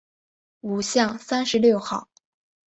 [0.61, 2.09] 五巷三十六号